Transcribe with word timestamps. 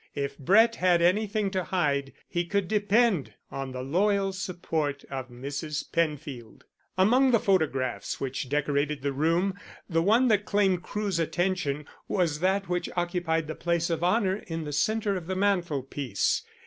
If 0.15 0.39
Brett 0.39 0.77
had 0.77 0.99
anything 0.99 1.51
to 1.51 1.63
hide 1.63 2.13
he 2.27 2.43
could 2.43 2.67
depend 2.67 3.35
on 3.51 3.71
the 3.71 3.83
loyal 3.83 4.33
support 4.33 5.03
of 5.11 5.29
Mrs. 5.29 5.91
Penfield. 5.91 6.63
Among 6.97 7.29
the 7.29 7.39
photographs 7.39 8.19
which 8.19 8.49
decorated 8.49 9.03
the 9.03 9.13
room, 9.13 9.53
the 9.87 10.01
one 10.01 10.27
that 10.29 10.43
claimed 10.45 10.81
Crewe's 10.81 11.19
attention 11.19 11.85
was 12.07 12.39
that 12.39 12.67
which 12.67 12.89
occupied 12.95 13.45
the 13.45 13.53
place 13.53 13.91
of 13.91 14.03
honour 14.03 14.37
in 14.47 14.63
the 14.63 14.73
centre 14.73 15.15
of 15.15 15.27
the 15.27 15.35
mantelpiece. 15.35 16.41